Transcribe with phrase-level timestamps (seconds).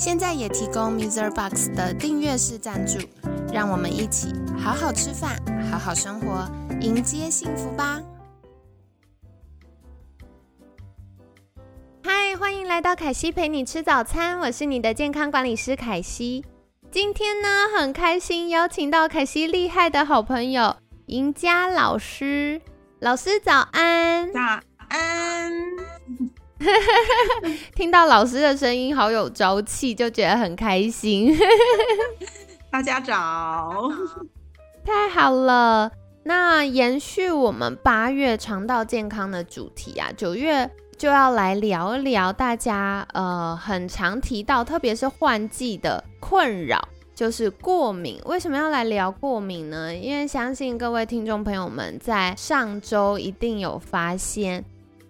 [0.00, 1.30] 现在也提供 Mr.
[1.30, 2.98] Box 的订阅式赞助，
[3.52, 5.36] 让我们一起好好吃饭，
[5.70, 6.50] 好好生活，
[6.80, 8.00] 迎接幸福吧！
[12.02, 16.46] 嗨，欢迎来到凯西陪你吃早餐，我是你的健康管理师凯西。
[16.90, 20.76] 今天呢，很开心邀请到凯西厉害的好朋友
[21.08, 22.62] 赢家老师。
[23.00, 24.40] 老师早安，早
[24.88, 25.79] 安。
[27.74, 31.34] 听到老师的声音好有朝气，就觉得很开心。
[32.70, 33.90] 大家早，
[34.84, 35.90] 太好了。
[36.22, 46.78] 那延续我们八月肠道健康的主题啊，九月就要来聊一聊大家呃很常提到，特别是换季的困扰，
[47.14, 48.20] 就是过敏。
[48.26, 49.94] 为什么要来聊过敏呢？
[49.94, 54.62] 因为相信各位听众朋友们在上周一定有发现，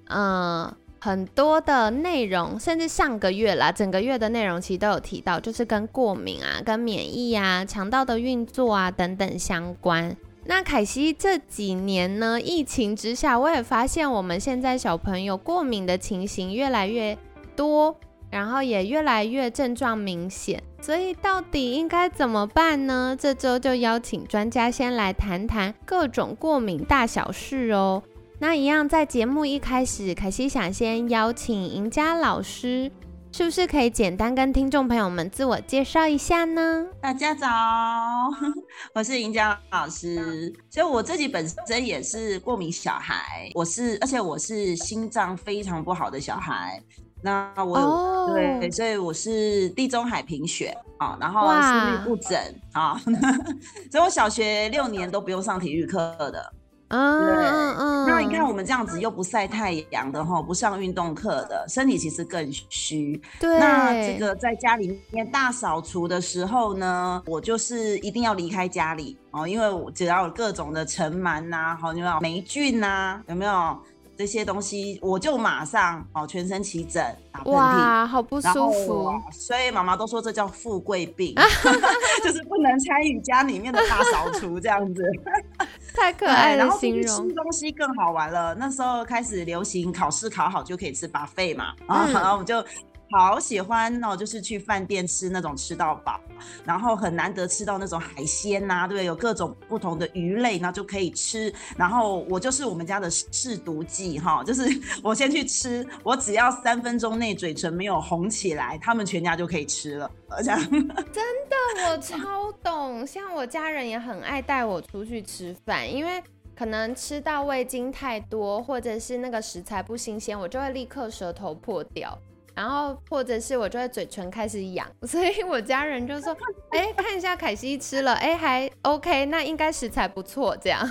[0.09, 0.73] 嗯。
[1.03, 10.15] 很多的内容，甚至上个月啦，整个月的内容其实都有提到，就是跟过敏啊、跟免疫啊、肠道的运作啊等等相关。
[10.45, 17.17] 那凯西这几年呢，疫情之下，我也发现我们现在小朋友过敏的情形越来越
[17.57, 17.97] 多，
[18.31, 20.63] 然后也越来越症状明显。
[20.83, 23.17] 所以到底应该怎么办呢？
[23.19, 28.03] 这周就邀请专家先来谈谈各种过敏大小事哦。
[28.43, 32.91] 那一样，在节目一开始，凯西想先邀请赢家老师，
[33.33, 36.87] 是不是可以简单跟听众朋友们自我介绍一下呢？
[37.03, 37.47] 大家早，
[38.95, 40.51] 我是赢家老师。
[40.71, 46.83] 所以我自己本身也是过敏小孩，我是，而且我是心脏非常不好的小孩。
[47.23, 52.39] 那我对，所以我是地中海贫血啊，然后心律不整
[52.73, 52.99] 啊，
[53.93, 56.55] 所以我小学六年都不用上体育课的。
[56.91, 63.21] 嗯，对，那你看我们这样子又不晒太阳的哈，不上运动课的，身体其实更虚。
[63.39, 73.79] 对，那这个在家里面大扫除的时候呢，我就是一定要离开家里哦，因为我只要有各种的尘螨呐，好有没有霉菌呐，有没有？
[74.21, 79.11] 这些东西我就马上哦，全身起疹，打喷嚏，哇，好不舒服。
[79.33, 81.35] 所以妈妈都说这叫富贵病，
[82.23, 85.03] 就是不能参与家里面的大扫除这样子。
[85.97, 87.29] 太可爱了，形容。
[87.31, 88.55] 吃东西更好玩了。
[88.57, 92.63] 那时候开始流行考试考好就可以吃 buffet 嘛，啊， 然后我们就。
[93.11, 96.21] 好喜欢哦，就是去饭店吃那种吃到饱，
[96.65, 99.05] 然后很难得吃到那种海鲜呐，对不对？
[99.05, 101.53] 有各种不同的鱼类，然后就可以吃。
[101.77, 104.63] 然后我就是我们家的试毒剂哈，就是
[105.03, 110.11] 我先去吃，我只要三分钟内嘴唇没有红起来，他们全家就可以吃了。
[110.41, 113.05] 真的，我超懂。
[113.05, 116.23] 像我家人也很爱带我出去吃饭，因为
[116.55, 122.17] 可能吃到味精太多，或者是那个食材不新鲜，我就会立刻舌头破掉。
[122.55, 126.37] 然后或者是我就会嘴唇开始痒， 所以我家人就说
[126.71, 130.87] ：“哎，看一下凯西吃了，哎还 OK，那应该食材不错。”这样。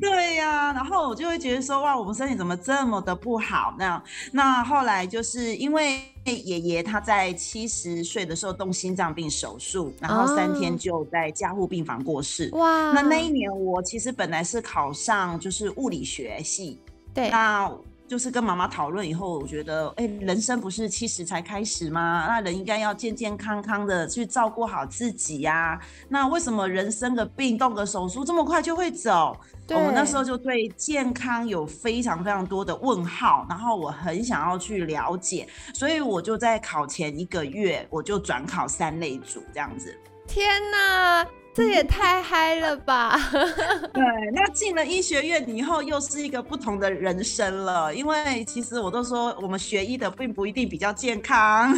[0.00, 4.02] 对呀，然后我就会觉得说：“哇，我们身体怎么这么的不好？”那样。
[4.32, 12.48] 那后来就是因为爷爷他在七十岁的时候动心脏病手术，然后三天就在加护病房过世。
[12.52, 12.92] 哇！
[12.92, 16.80] 那那一年我其实本来是考上就是物理学系，
[17.12, 17.70] 对，那。
[18.10, 22.24] 就是跟妈妈讨论以后，我觉得，哎，人生不是七十才开始吗？
[22.26, 25.80] 那人应该要健健康康的去照顾好自己呀。
[26.08, 29.38] 那为什么人生个病、动个手术这么快就会走？
[29.68, 39.96] 我们那时候就对健康有非常非常多的问号，然后我很想要去了解，所以我就在考前一个月，我就转考三类组这样子。
[40.26, 41.24] 天哪！
[41.52, 43.18] 这也太嗨了吧！
[43.92, 44.02] 对，
[44.32, 47.94] 那进了医学院以后，又是一个不同的人生了。
[47.94, 51.76] 因为其实我都说，我们学医的并不一定比较健康。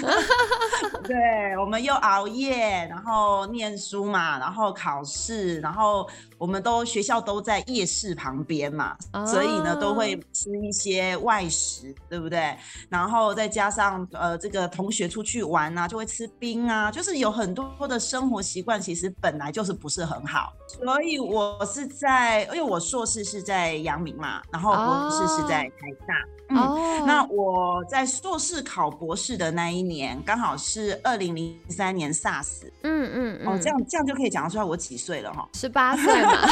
[1.04, 6.08] 对，我们又熬夜，然后念书嘛，然后考试，然后。
[6.42, 8.94] 我们都学校都在夜市旁边嘛，
[9.26, 12.54] 所以呢都会吃一些外食，对不对？
[12.90, 26.14] 然后再加上呃这个同学出去玩啊，就会吃冰啊，就是有很多的生活习惯，其实本来就就是不是很好，所以我是在，因为我硕士是在阳明嘛，然后博士是在台大。
[26.48, 32.64] 嗯，那我在硕士考博士的那一年，刚好是二零零三年 SARS。
[32.82, 33.48] 嗯嗯嗯。
[33.48, 35.48] 哦，这样这样就可以讲得出来我几岁了哈？
[35.54, 36.48] 十八岁 嘛。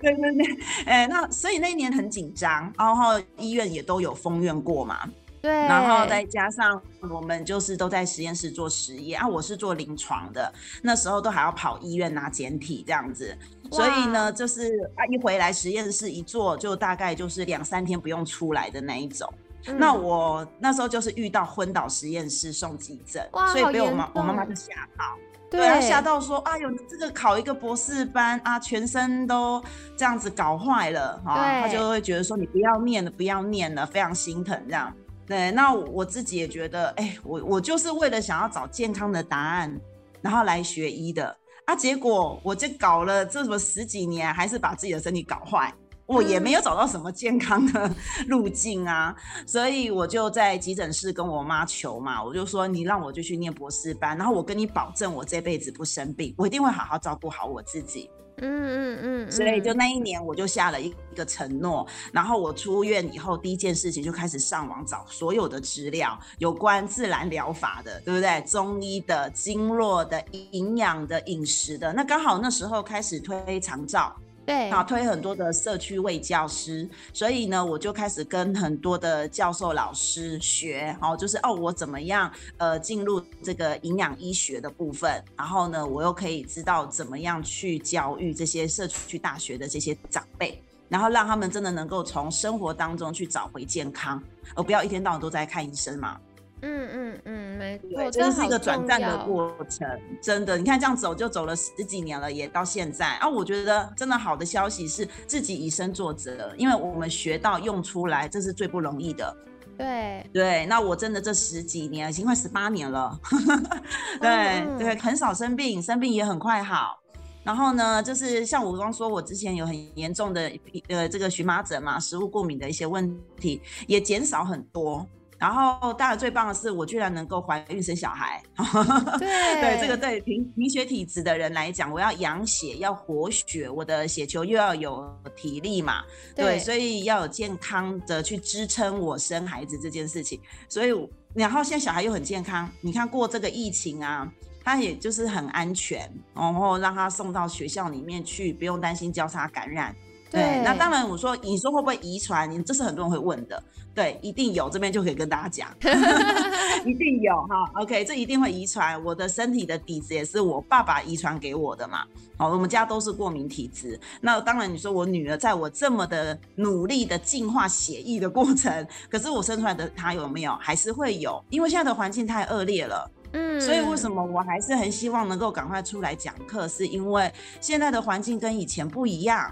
[0.00, 5.08] 对对对，哎，那所以那一年很紧张，然后医院也都有封院过嘛。
[5.42, 10.52] 对，然后再加上我们就是都在实验室做实验啊，我是做临床的，
[10.82, 13.36] 那时候都还要跑医院拿检体这样子，
[13.70, 19.32] 所以呢，就是啊一回来实验室一做，就大概就是两三天不用出来的那一种。
[19.78, 25.04] 那我那时候就是遇到昏倒实验室送急诊，所以被我妈我妈妈就吓到，
[25.50, 29.62] 对，吓到说哎呦，这个考一个博士班啊，全身都
[29.96, 34.92] 这样子搞坏了哈，他就会觉得说你不要念了，不要念了，非常心疼这样。
[35.26, 39.76] 对，那我自己也觉得，哎，我我就是为了想要找健康的答案，
[40.22, 41.36] 然后来学医的。
[41.64, 45.74] 啊，结果我这搞了这么十几年，还是把自己的身体搞坏，
[46.06, 47.90] 我也没有找到什么健康的
[48.28, 49.14] 路径啊，
[49.46, 58.08] 所以我就在急诊室跟我妈求嘛，我就说你让我就去念博士班，然后我跟你保证，我这辈子不生病，我一定会好好照顾好我自己。
[58.38, 68.42] 嗯嗯嗯，所以就那一年我就下了一个承诺，然后我出院以后第一件事情就开始上网找所有的资料，有关自然疗法的，对不对？
[68.42, 74.14] 中医的、经络的、营养的、饮食的，那刚好那时候开始推长照。
[74.46, 94.22] 对，啊，推很多的社区位教师，所以呢，我就开始跟很多的教授老师学，哦，就是哦，我怎么样呃进入这个营养医学的部分，然后呢，我又可以知道怎么样去教育这些社区大学的这些长辈，然后让他们真的能够从生活当中去找回健康，
[94.54, 96.20] 而不要一天到晚都在看医生嘛。
[96.62, 99.86] 嗯嗯嗯，没错，这是一个转战的过程，
[100.22, 103.28] 真的，你看这样走就走了十几年了，也到现在啊。
[103.28, 109.36] 我觉得真的好的消息是自己以身作则，因为我们学到用出来，这是最不容易的。
[109.76, 113.20] 对对，那我真的这十几年已经快十八年了，
[114.18, 116.98] 对对，很少生病，生病也很快好。
[117.44, 120.50] 然后呢，就是像我刚说，我之前有很严重的
[120.88, 125.06] 呃这个荨麻疹嘛，食物过敏的一些问题也减少很多。
[125.38, 128.42] 然后，当然最棒的是，我居然能够怀孕生小孩。
[129.18, 135.06] 对对，这个对贫贫血体质的人来讲，我要养血，要活血，我的血球又要有
[135.36, 136.02] 体力嘛。
[136.34, 140.40] 对，所以要有健康的去支撑我生孩子这件事情。
[140.68, 144.26] 所以，然后现在小孩又很健康，你看过这个疫情啊，
[144.64, 149.94] 他也就是很安全，然后让他送到学校里面去，不用担心交叉感染。
[150.30, 152.50] 对，那当然，我说你说会不会遗传？
[152.50, 153.62] 你这是很多人会问的。
[153.94, 155.68] 对，一定有，这边就可以跟大家讲，
[156.84, 157.70] 一定有哈。
[157.80, 159.02] OK，这一定会遗传。
[159.02, 162.04] 我的身体的底子也是我爸爸遗传给我的嘛。
[162.36, 163.98] 好，我们家都是过敏体质。
[164.20, 170.54] 那当然，你说我女儿在我这么的努力的净化血液的过程，可是我生出来的她有没有？
[170.60, 173.10] 还是会有，因为现在的环境太恶劣了。
[173.32, 176.68] 嗯，所以为什么我还是很希望能够赶快出来讲课？
[176.68, 177.32] 是因为
[177.62, 179.50] 现在的环境跟以前不一样。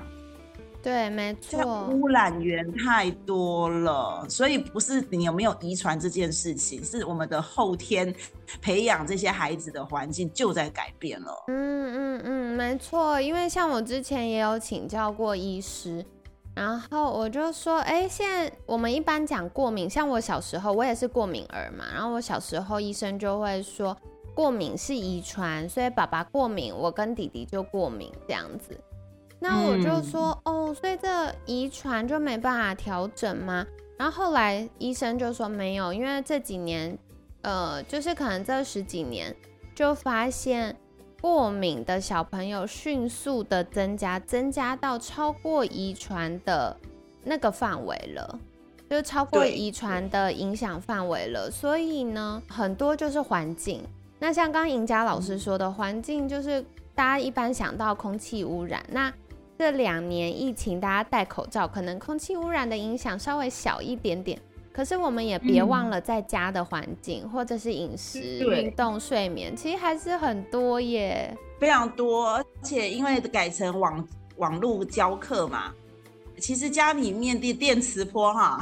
[0.85, 8.15] 对，没错，污染源太多了，所以不是你有没有遗传这件事情，是我们的后天
[8.61, 11.45] 培养这些孩子的环境就在改变了。
[11.49, 16.05] 嗯嗯嗯，没错，因为像我之前也有请教过医师，
[16.55, 23.97] 然后我就说，哎，现在我们一般讲过敏，像我小时候我也是过敏儿嘛，然后我小时候医生就会说，
[24.35, 28.79] 过敏是遗传，所以爸爸过敏，我跟弟弟就过敏这样子。
[29.45, 33.67] 那我就说哦，所以这遗传就没办法调整吗？
[33.99, 36.99] 然后后来医生就说没有，因为这几年，
[37.43, 39.37] 呃，就是可能这十几年
[39.75, 40.75] 就发现
[41.21, 46.75] 过敏的小朋友迅速的增加，增加到超过遗传的
[47.23, 48.39] 那个范围了，
[48.89, 51.51] 就超过遗传的影响范围了。
[51.51, 53.83] 所以呢，很多就是环境。
[54.19, 59.13] 那像刚赢家老师说的，环境就是大家一般想到空气污染，那。
[59.57, 64.39] 这两年疫情，大家戴口罩，可能空气污染的影响稍微小一点点。
[64.73, 72.35] 可是我们也别忘了在家的环境，或者是饮食、运动、睡眠，其实还是很多耶，非常多。
[72.35, 75.73] 而且因为改成网网络教课嘛。
[76.41, 78.61] 其实家里面的电磁波哈，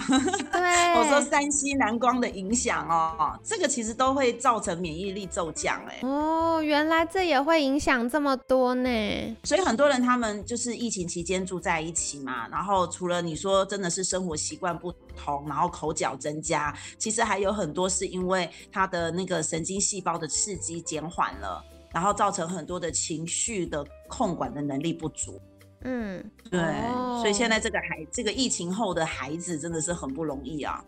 [0.52, 0.61] 对，
[0.95, 6.00] 我说山西蓝光的影响哦，这个其实都会造成免疫力骤降哎。
[6.02, 8.91] 哦，原来这也会影响这么多呢。
[9.45, 21.64] 所以很多人他们就是疫情期间住在一起嘛，然后除了你说真的是生活习惯不同，然后口角增加，其实还有很多是因为他的那个神经细胞的刺激减缓了。
[21.95, 25.38] 然后造成很多的情绪的控管的能力不足。
[25.85, 30.83] 嗯，对，哦所以现在这个孩这个疫情后的孩子真的是很不容易啊。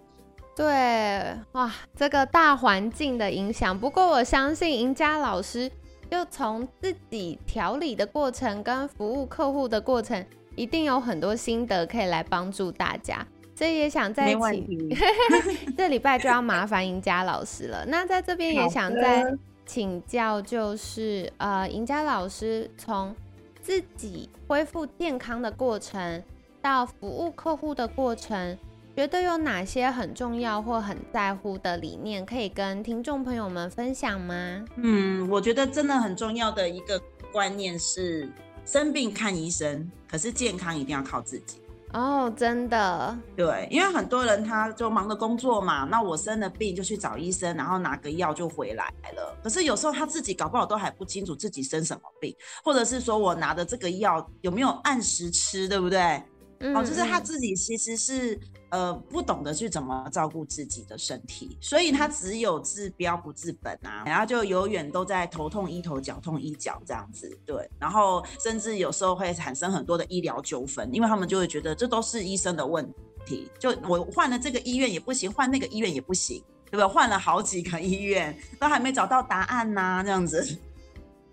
[0.57, 3.77] 对，哇，这个大环境的影响。
[3.79, 5.69] 不过我相信赢家老师
[6.09, 10.25] 就从自己调理的过程跟服务客户的过程，
[10.55, 13.27] 一定有很多心得可以来帮助大家。
[13.57, 14.97] 所以也想在没问请题。
[15.77, 17.85] 这礼拜就要麻烦赢家老师了。
[17.87, 19.25] 那在这边也想再
[19.67, 23.15] 请教，就是呃，赢家老师从
[23.65, 26.23] 自己恢复健康的过程
[26.61, 28.59] 到服务客户的过程，
[28.95, 34.63] 觉得有哪些很重要或很在乎的理念，可以跟听众朋友们分享吗？
[34.77, 37.01] 嗯，我觉得真的很重要的一个
[37.33, 38.31] 观念是，
[38.67, 41.57] 生病看医生，可是健康一定要靠自己。
[41.95, 49.39] 哦，真的，对，因为很多人他就忙着工作嘛，那我生了病就去找医生，然后拿个药就回来了。
[49.43, 52.35] 可是有时候他自己搞不好都还不清楚自己生什么病，
[52.65, 56.21] 或者是说我拿的这个药有没有按时吃，对不对？
[56.65, 58.41] 嗯哦，就是他嗯自己其实是
[58.71, 72.85] 呃不懂得去怎么照顾自己的身体，所以他只有治标不治本啊，然后就永远都在头痛医头，脚痛医脚这样子，对，然后甚至有时候会产生很多的医疗纠纷，因为他们就会觉得这都是医生的问
[73.27, 76.43] 题，就我换了这个医院也不行，换那个医院也不行。
[76.71, 76.89] 对吧？
[76.89, 80.45] 换了好几个医院，都还没找到答案呐、这样子。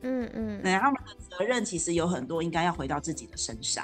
[0.01, 3.83] 嗯嗯，对，他们的责任其实有很多，应该要回到自己的身上。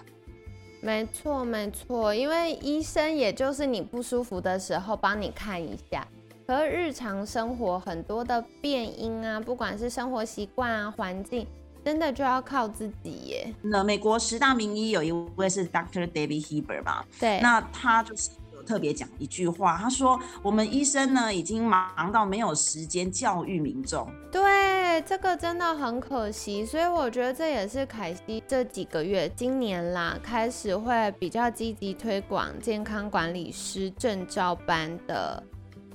[0.80, 6.08] 没错，没错，因为医生也就是你不舒服的时候帮你看一下，
[6.46, 11.48] 可是日常生活很多的变因啊，不管是生活习惯啊、环境，
[11.84, 13.54] 真的就要靠自己耶。
[13.62, 16.08] 那美国十大名医有一位是 Dr.
[16.08, 24.08] David Heber 嘛，对，那他就是有特别讲一句话，他说我们医生呢已经忙到没有时间教育民众。
[24.32, 24.42] 对，
[25.02, 35.42] 这个真的很可惜，所以我觉得这也是凯西这几个月、今年啦，开始会比较积极推广健康管理师证照班的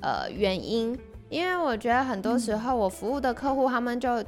[0.01, 4.23] 呃原因，因为我觉得很多时候我服务的客户他们就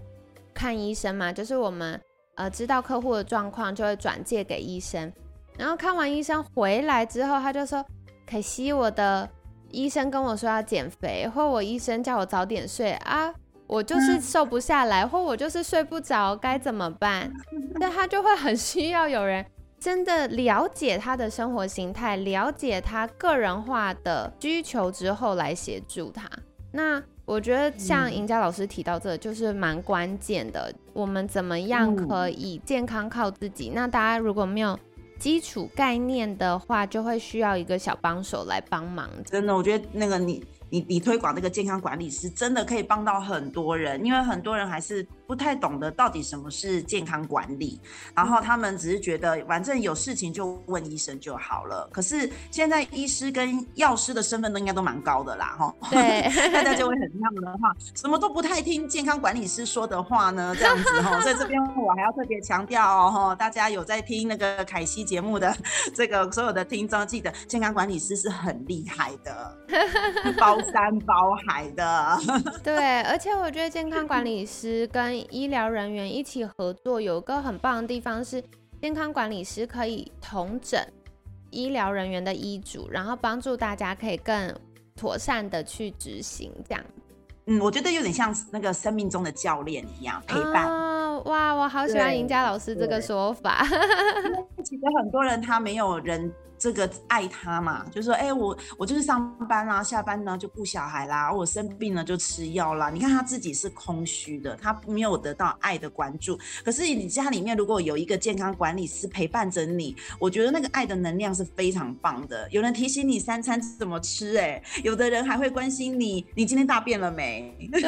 [0.53, 2.01] 看医生嘛，就是我们
[2.37, 5.13] 呃知道客户的状况就会转介给医生，
[5.59, 7.85] 然后看完医生回来之后，他就说
[8.27, 9.29] 凯西，我的
[9.71, 13.35] 医生跟我说要减肥，或我医生叫我早点睡啊。
[13.67, 17.33] 我就是嗯瘦不下来，或我就是睡不着，该怎么办？
[17.75, 19.45] 那他就会很需要有人
[19.79, 26.29] 真的了解他的生活形态，了解他个人化的需求之后来协助他。
[26.73, 30.73] 那我觉得像嗯赢家老师提到这，就是蛮关键的。
[30.93, 33.71] 我们怎么样嗯可以健康靠自己？
[33.75, 34.79] 那大家如果没有
[35.19, 39.09] 基础概念的话，就会需要一个小帮手来帮忙。
[39.25, 47.81] 真的，我觉得那个你你你推广这个健康管理师，真的可以帮到很多人，因为很多人还是不太懂得到底什么是健康管理，
[48.13, 51.89] 然后他们只是觉得反正有事情就问医生就好了。
[51.93, 55.73] 可是现在医师跟药师的身份都应该都蛮高的啦，哈。
[55.91, 61.21] 对， 大家就会很他们的话，什么都不太听健康管理师说的话呢，这样子哈。
[61.21, 65.57] 所以这边我还要特别强调哦，哈，大家有在听那个凯西节目的
[65.95, 69.57] 这个所有的听众，记得健康管理师是很厉害的，
[70.37, 72.19] 包山包海的。
[72.63, 78.43] 对，而且我觉得健康管理师跟医疗人员一起合作，有一个很棒的地方是，
[78.81, 80.81] 健康管理师可以同整
[81.51, 84.55] 医疗人员的医嘱，然后帮助大家可以更
[84.97, 86.85] 妥善的去执行，这样
[87.47, 90.67] 嗯，我觉得有点像那个生命中的教练一样陪伴。
[90.67, 93.65] 哦哇，我好喜欢赢家老师这个说法。
[94.65, 102.91] 其实很多人他没有人这个爱他嘛，就说哎、我我就是上班啦，下班呢就顾小孩啦，我生病了就吃药啦。
[102.91, 106.39] 你看他自己是空虚的，他没有得到爱的关注。
[106.65, 112.49] 可是你家里面如果有一个健康管理师陪伴着你，我觉得那个爱的能量是非常棒的。
[112.51, 117.57] 有人提醒你三餐怎么吃、哎，有的人还会关心你，你今天大便了没？
[117.73, 117.81] 对，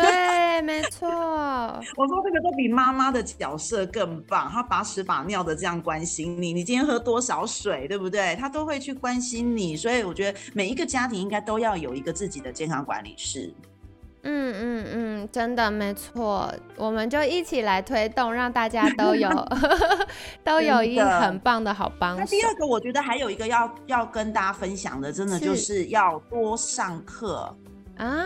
[0.62, 1.08] 没错。
[1.08, 8.36] 我说这个都比妈妈的角色更棒，她把屎把尿的这样关心你，你今天喝多少水，对不对？
[8.36, 13.52] 她都会去关心你，所以我觉得每一个家庭应该都要有一个自己的健康管理师。
[14.28, 19.30] 嗯嗯嗯，真的没错，我们就一起来推动，让大家都有
[20.42, 22.18] 都有一很棒的好帮手。
[22.18, 27.56] 那第二个，我觉得还有一个要要跟大家分享的，真的就是是要多上课。
[27.96, 28.24] 啊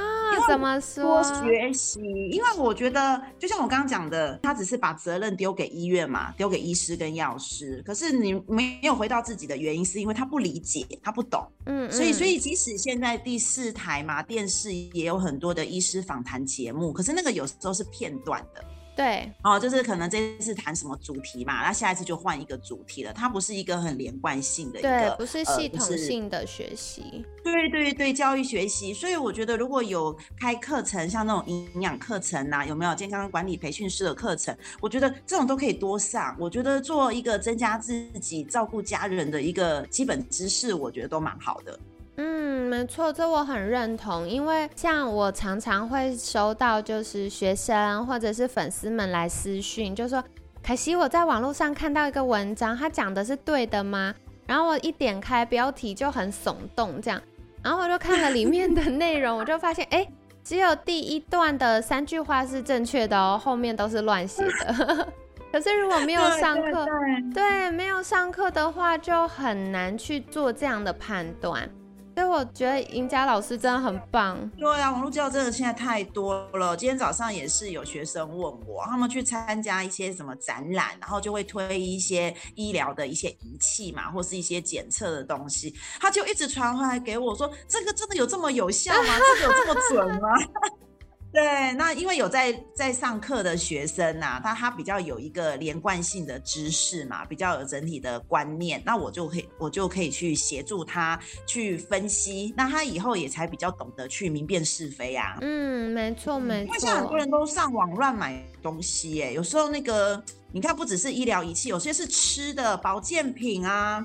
[0.49, 1.23] 怎么多说？
[1.23, 2.01] 学习，
[2.31, 7.83] 因为我觉得，就像我刚刚讲的，他只是把责任丢给医院嘛，丢给医师跟药师。
[7.85, 11.47] 可是你没有回到自己的原因，是因为他不理解，他不懂。
[11.67, 18.65] 嗯，所以，嗯所以即使现在第四台嘛，电视也有很多的医师访谈节目，可是那个有时候是片段的。
[19.01, 23.11] 对，哦，就是可能这次谈什么主题嘛，那下一次就换一个主题了。
[23.15, 27.25] 它不是一个很连贯性的一对个，，不是系统性的学习。
[27.43, 28.93] 对对对，教育学习。
[28.93, 34.55] 所以我觉得如果有开课程，像那种营养课程呐、有没有健康管理培训师的课程？
[34.83, 36.37] 我觉得这种都可以多上。
[36.39, 41.81] 我觉得做一个增加自己照顾家人的一个基本知识，我觉得都蛮好的。
[42.23, 50.23] 嗯，没错，这我很认同，因为像我常常会收到就是学生或者是粉丝们来私讯，就说
[50.63, 54.15] 可惜，我在网络上看到一个文章，他讲的是对的吗？
[54.47, 57.19] 然后我一点开标题就很耸动，这样，
[57.63, 60.07] 然后我就看了里面的内容，我就发现，哎，
[60.45, 65.09] 只有第一段的三句话是正确的哦，后面都是乱写的。
[65.51, 66.87] 可是如果没有上课，
[67.33, 71.69] 对，没有上课的话，就很难去做这样的判断。
[72.17, 74.37] 所以我觉得赢家老师真的很棒。
[74.59, 76.77] 对啊，网络教真的现在太多了。
[76.77, 89.09] 今天早上也是有学生问我，他们去参加一些什么展览，然后就会推一些医疗的一些仪器嘛，或是一些检测的东西，他就一直传回来给我说，这个真的有这么有效吗？
[89.19, 90.29] 这个有这么准吗？
[91.33, 105.39] 对，那因为有在在上课的学生呐、他他比较有一个连贯性的知识嘛，比较有整体的观念，那我就可以我就可以去协助他去分析，那他以后也才比较懂得去明辨是非啊。
[105.41, 107.17] 嗯，没错没错因为现在很多。
[107.17, 110.21] 人都上网乱买东西耶，有时候那个
[110.53, 114.05] 你看不只是医疗仪器，有些是吃的保健品啊，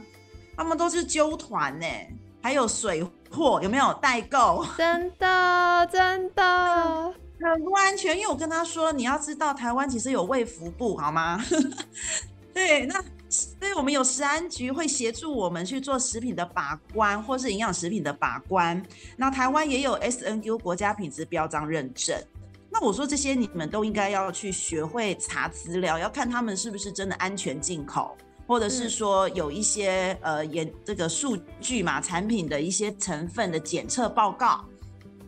[0.55, 1.87] 他们都是揪团呢，
[2.41, 3.01] 还有水
[3.35, 3.69] 货有？
[3.69, 3.93] 没有？
[3.95, 4.65] 代购？
[4.77, 11.43] 真的真的，很不安全，因为我跟他说，你要知道台湾其实有卫福部，好吗？
[12.53, 18.81] 对，那所以我们有食安局会协助我们去做食品的把关，或是营养食品的把关。
[19.17, 22.17] 那台湾也有？SNU 国家品质标章认证。
[22.71, 28.17] 那我说这些你们都应该要去学会查资料，要看他们是不是真的安全进口。
[28.47, 34.63] 或者是嗯说有一些呃研这个数据嘛，产品的一些成分的检测报告，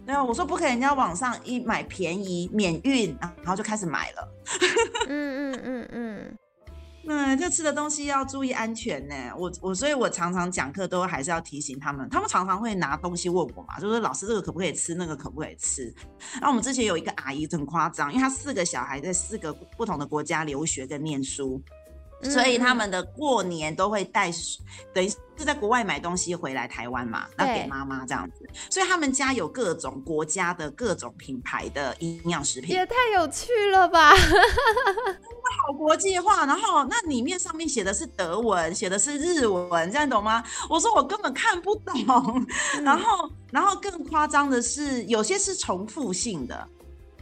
[0.06, 4.34] 对啊，我说不可以，人家网上一买便宜免运，然后就开始买了。
[5.10, 6.38] 嗯嗯嗯嗯，
[7.08, 9.16] 嗯，这吃的东西要注意安全呢。
[9.38, 15.94] 我我所以，我常常讲课都还是要提醒他们，他们常常会拿东西问我嘛，就是老师这个可不可以吃，那个可不可以吃。
[16.40, 21.62] 那我们之前有一个阿姨很夸张，因为她四个小孩在四个不同的国家留学跟念书，
[22.24, 24.32] 所以他嗯们的过年都会带，
[24.94, 28.48] 等于是在国外买东西回来台湾嘛，那对给妈妈这样子。
[28.70, 34.14] 所以他们家有各种国家的各种品牌的营养食品，也太有趣了吧！
[35.68, 36.46] 好国际化。
[36.46, 40.44] 然后那里面上面写的是德文，写的是日文，这样懂吗？
[40.70, 41.94] 我说我根本看不懂。
[42.76, 46.68] 嗯然后，然后更夸张的是，有些是重复性的。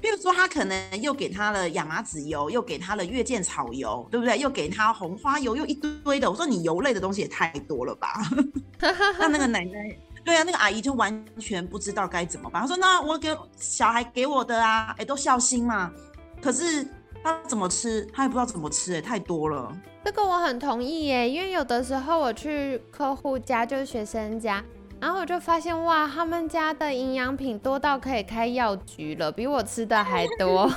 [0.05, 4.37] 比如说，他可能又给他了亚麻籽油，又给他了月见草油，对不对？
[4.37, 6.29] 又给他红花油，又一堆的。
[6.29, 8.13] 我说你油类的东西也太多了吧？
[9.17, 12.61] 那那个奶奶，对啊，那个阿姨就完全不知道该怎么办。
[12.61, 15.91] 她说：“那我给小孩给我的啊，哎，都孝心嘛。
[16.39, 16.87] 可是
[17.23, 19.75] 他怎么吃，他也不知道怎么吃、哎，太多了。
[20.03, 24.63] 这个我很同意耶，因为有的时候我去客户家，就是学生家，
[24.99, 30.69] 然后我就发现哇，他们家的营养品多到可以开药局了，比我吃的还多。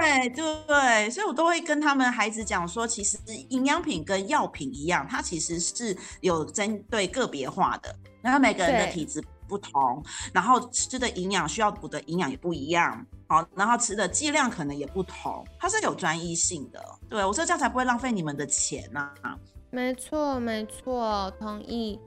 [0.00, 0.28] 对
[0.66, 3.16] 对，所以我都会跟他们孩子讲说，其实
[3.48, 16.80] 营养品跟药品一样，它其实是有针对个别化的，然后每个人的对体质不同，然后吃的营养需要补的营养也不一样，好，然后吃的剂量可能也不同，它是有专一性的。
[17.08, 19.10] 对我说这样才不会浪费你们的钱呐、
[19.70, 21.98] 没错，没错，同意。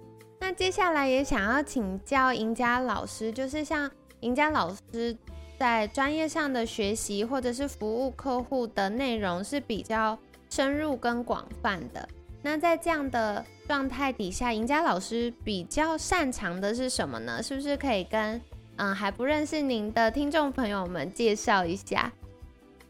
[0.41, 3.89] 那接下来也想要请教赢家老师，就是像
[4.21, 5.15] 赢家老师
[5.59, 10.17] 在专业上的学习或者是服务客户的内容是比较
[10.49, 12.09] 深入跟广泛的。
[12.41, 17.41] 那在这样的状态底下，赢家老师比较擅长的是什么呢？
[17.43, 18.41] 是不是可以跟
[18.77, 22.11] 嗯还不认识您的听众朋友们介绍一下？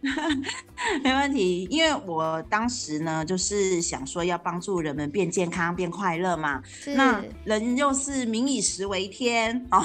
[1.03, 6.61] 没问题，因为我当时呢，就是想说要帮助人们变健康、变快乐嘛。
[6.95, 9.83] 那人又是民以食为天 哦、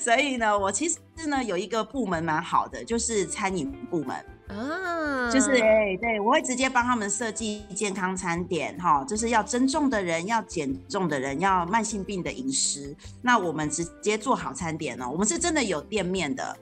[0.00, 4.16] 所以呢，我其实呢有一个部门蛮好的，就是餐饮部门。
[4.48, 12.96] 啊，就是哎、对我会直接帮他们设计健康餐点哈，就是要增重的人，要减重的人，要慢性病的饮食。
[13.22, 16.56] 那我们直接做好餐点哦，我们是真的有店面的。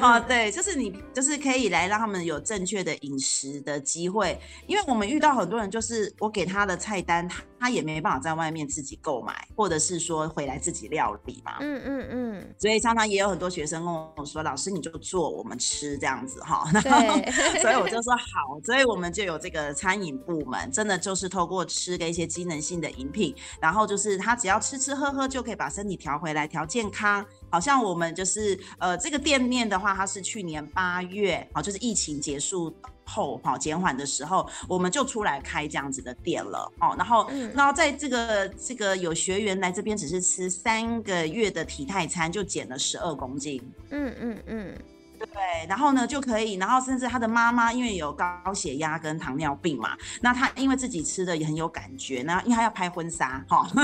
[0.00, 7.28] 啊， 对，就是你就是可以来让他们有正确的饮食的机会，因为我们遇到很多人就是我给他的菜单，
[7.60, 11.56] 他也没办法在外面自己购买，或者是说回来自己料理嘛。
[11.60, 12.54] 嗯嗯嗯。
[12.58, 16.68] 所以常常也有很多学生跟我说：“老师，你就做我们吃这样子哈。
[16.82, 17.60] ”对。
[17.60, 27.24] 所以我就说好，所以我们就有这个餐饮部门，真的就是透过吃跟一些机能性的饮品，然后就是他只要吃吃喝喝就可以把身体调回来，调健康。
[27.50, 44.78] 好像我们就是呃，这个店面的话，它是去年八月，好，就是疫情结束后，哈，减缓的时候，我们就出来开这样子的店了，哦，然后，然后在这个这个有学员来这边，只是吃三个月的体态餐，就减了十二公斤，嗯嗯嗯。
[45.18, 53.66] 对，然后呢就可以，然后甚至他的妈妈因为有高血压跟糖尿病嘛，那他因为自己吃的也很有感觉，那因为他要拍婚纱哈，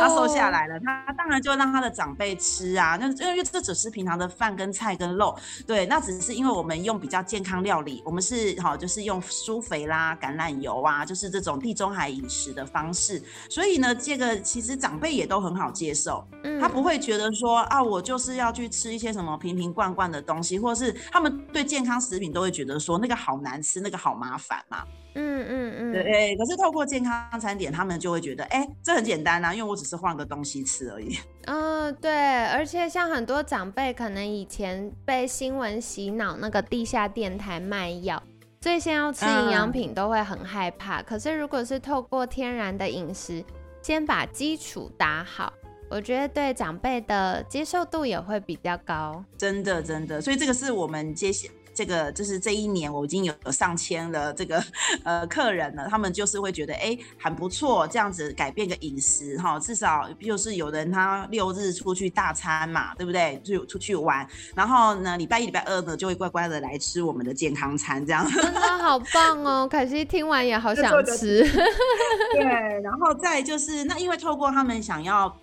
[0.00, 16.60] 他瘦下来了，他当然就让他的长辈吃啊，那因为这只是平常的饭跟菜跟肉，对，那只是因为我们用比较健康料理，我们是好就是用酥肥啦、橄榄油啊，就是这种地中海饮食的方式，所以呢，这个其实长辈也都很好接受，嗯。
[16.60, 24.84] 他不会觉得说啊，我就是要去吃一些什么瓶瓶罐罐的东西，或是他们对健康食品都会觉得说那个好难吃，那个好麻烦嘛。
[25.14, 26.36] 嗯嗯嗯，对。
[26.36, 31.18] 可是透过健康餐点，他们就会觉得，哎，这很简单啊，因为我只是换个东西吃而已。
[31.46, 32.46] 嗯，对。
[32.46, 38.22] 而且像很多长辈可能以前被新闻洗脑，那个地下电台卖药，
[38.60, 41.02] 所以现在要吃营养品都会很害怕。
[41.02, 43.44] 可是如果是透过天然的饮食，
[43.82, 45.52] 先把基础打好。
[45.90, 54.62] 我觉得对长辈的接受度也会比较高，真的真的，所以这个是我们接下这个就是这一年我已经有上千的这个
[55.02, 63.40] 呃客人了，他们就是会觉得哎很不错，这样子改变个饮食哈，至少就是有人他六日出去大餐嘛，对不对？
[63.42, 64.24] 就出去玩，
[64.54, 69.66] 然后呢礼拜一礼拜二呢就会乖乖的来吃我们的健康餐，这样 真的好棒哦！
[69.68, 71.42] 可惜听完也好想吃，
[72.34, 72.42] 对，
[72.82, 75.34] 然后再就是那因为透过他们想要。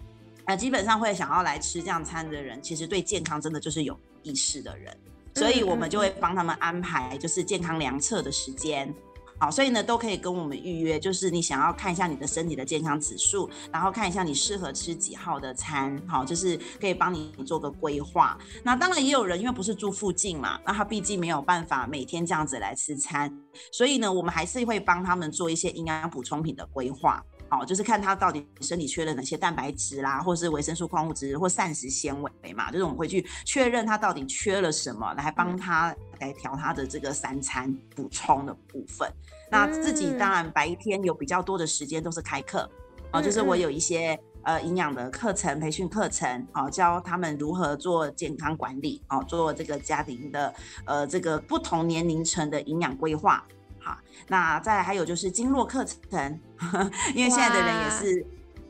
[0.48, 4.98] 那基本上会想要来吃这样餐的人，其实对健康真的就是有意识的人，
[5.36, 8.94] 所以我们就会帮他们安排就是健康量测的时间，
[9.40, 18.38] 好，所以呢都可以跟我们预约，就是你想要看一下你的身体的健康指数，然后看一下你适合吃几号的餐，好，就是可以帮你做个规划。
[18.64, 23.30] 那当然也有人因为不是住附近嘛，那他毕竟没有办法每天这样子来吃餐，
[23.74, 27.22] 所以呢我们还是会帮他们做一些营养补充品的规划。
[27.50, 39.10] 好，就是看他到底身体缺了哪些蛋白质啦，或者是维生素、矿物质或膳食纤维嘛，就是我们会去确认他到底缺了什么，来帮他来调他的这个三餐补充的部分。
[39.50, 42.70] 那自己当然白天有比较多的时间都是开课，
[43.14, 50.54] 哦，就是我有一些呃营养的课程、培训课程，哦，教他们如何做健康管理，哦，做这个家庭的
[50.86, 53.42] 呃这个不同年龄层的营养规划。
[54.28, 56.40] 那再还有就是经络课程，
[57.14, 58.26] 因为现在的人也是，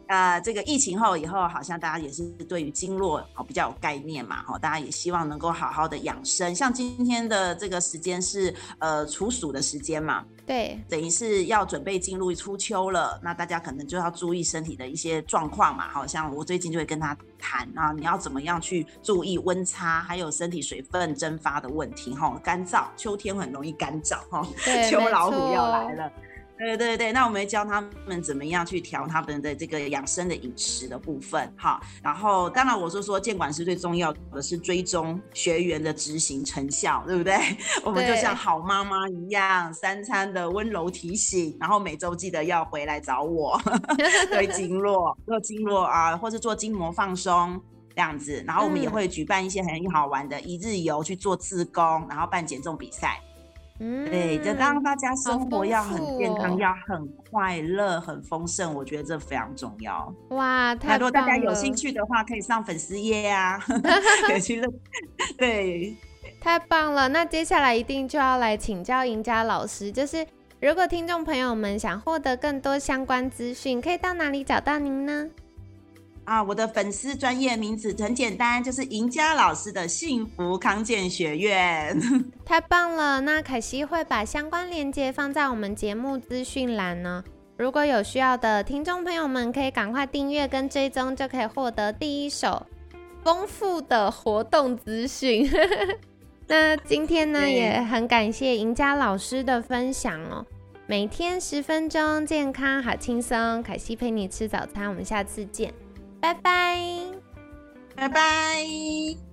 [0.07, 6.55] 呃，这个疫情后以后，好像大家也是对于经络哦比较有概念嘛，哈，大家也希望能够好好的养生。
[6.55, 10.23] 像今天的这个时间是呃处暑的时间嘛。
[10.45, 15.89] 对，等于是要准备进入初秋了，那大家可能就要注意身体的一些状况嘛。
[15.89, 22.39] 好像我最近就会跟他谈啊，你要怎么样去注意温差，还有身体水分蒸发的问题哈。
[22.41, 24.47] 干燥，秋天很容易干燥哈。
[24.89, 26.11] 秋老虎要来了。
[26.57, 31.79] 对对对，那我们教他们怎么样去调他们的这个养生的饮食的部分，哈。
[32.01, 37.35] 然后当然我是说，监管师最重要的是追踪学员的执行成效，对不对？
[37.85, 43.59] 我们就像好妈妈一样，三餐的温柔提醒，然后每周记得要回来找我，
[44.31, 47.61] 对经络做经络啊，或是做筋膜放松
[47.95, 48.43] 这样子。
[48.47, 53.21] 然后我们也会举办一些很好玩的一日游去做自宫，然后办减重比赛。
[53.79, 60.11] 对，就让大家生活要很健康，要很快乐、很丰盛，我觉得这非常重要。
[60.29, 63.59] 哇，太如果大家有兴趣的话，可以上粉丝页啊，
[64.27, 64.69] 可以去认。
[65.37, 65.95] 对，
[66.41, 67.07] 太棒了。
[67.09, 70.25] 那接下来一定就要来请教赢家老师，就是
[70.59, 75.29] 如果听众朋友们想获得更多相关资讯，可以到哪里找到您呢？
[76.27, 81.97] 啊，我的粉丝专业名字很简单，就是赢家老师的幸福康健学院。
[82.43, 83.21] 太棒了！
[83.21, 87.23] 那凯西会把相关链接放在我们节目资讯栏呢。
[87.55, 92.67] 如果有需要的听众朋友们，可以赶快订阅跟追踪，就可以获得第一手
[93.23, 95.49] 丰富的活动资讯。
[96.47, 100.45] 那今天呢，也很感谢赢家老师的分享哦。
[100.87, 103.63] 每天十分钟，健康好轻松。
[103.63, 105.73] 凯西陪你吃早餐，我们下次见。
[106.19, 106.77] 拜拜，
[107.95, 109.26] 拜拜。